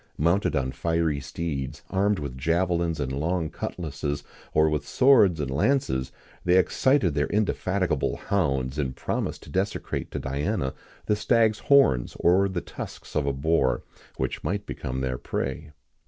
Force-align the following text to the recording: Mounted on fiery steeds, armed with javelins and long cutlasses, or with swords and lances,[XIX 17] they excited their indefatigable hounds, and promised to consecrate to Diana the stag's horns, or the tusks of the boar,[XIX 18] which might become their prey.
Mounted 0.17 0.55
on 0.55 0.71
fiery 0.71 1.19
steeds, 1.19 1.83
armed 1.91 2.17
with 2.17 2.35
javelins 2.35 2.99
and 2.99 3.11
long 3.13 3.51
cutlasses, 3.51 4.23
or 4.51 4.67
with 4.67 4.87
swords 4.87 5.39
and 5.39 5.51
lances,[XIX 5.51 6.07
17] 6.07 6.11
they 6.45 6.57
excited 6.57 7.13
their 7.13 7.27
indefatigable 7.27 8.17
hounds, 8.17 8.79
and 8.79 8.95
promised 8.95 9.43
to 9.43 9.51
consecrate 9.51 10.09
to 10.09 10.17
Diana 10.17 10.73
the 11.05 11.15
stag's 11.15 11.59
horns, 11.59 12.17
or 12.19 12.49
the 12.49 12.61
tusks 12.61 13.15
of 13.15 13.25
the 13.25 13.31
boar,[XIX 13.31 13.83
18] 14.15 14.15
which 14.17 14.43
might 14.43 14.65
become 14.65 15.01
their 15.01 15.19
prey. 15.19 15.71